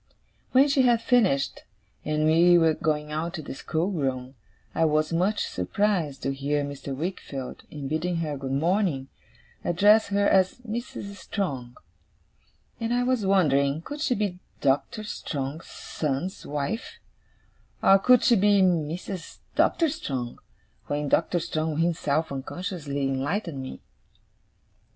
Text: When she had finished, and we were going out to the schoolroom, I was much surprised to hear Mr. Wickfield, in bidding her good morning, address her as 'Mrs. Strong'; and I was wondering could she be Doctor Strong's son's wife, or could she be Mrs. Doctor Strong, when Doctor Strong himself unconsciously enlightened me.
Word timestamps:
When 0.51 0.67
she 0.67 0.81
had 0.81 0.99
finished, 0.99 1.61
and 2.03 2.25
we 2.25 2.57
were 2.57 2.73
going 2.73 3.11
out 3.11 3.35
to 3.35 3.43
the 3.43 3.53
schoolroom, 3.53 4.33
I 4.73 4.83
was 4.83 5.13
much 5.13 5.45
surprised 5.45 6.23
to 6.23 6.33
hear 6.33 6.63
Mr. 6.63 6.95
Wickfield, 6.95 7.61
in 7.69 7.87
bidding 7.87 8.15
her 8.15 8.35
good 8.35 8.51
morning, 8.51 9.09
address 9.63 10.07
her 10.07 10.27
as 10.27 10.55
'Mrs. 10.67 11.17
Strong'; 11.17 11.75
and 12.79 12.91
I 12.95 13.03
was 13.03 13.27
wondering 13.27 13.83
could 13.83 14.01
she 14.01 14.15
be 14.15 14.39
Doctor 14.59 15.03
Strong's 15.03 15.67
son's 15.67 16.47
wife, 16.47 16.97
or 17.83 17.99
could 17.99 18.23
she 18.23 18.35
be 18.37 18.63
Mrs. 18.63 19.37
Doctor 19.53 19.87
Strong, 19.87 20.39
when 20.87 21.09
Doctor 21.09 21.39
Strong 21.39 21.77
himself 21.77 22.31
unconsciously 22.31 23.03
enlightened 23.03 23.61
me. 23.61 23.81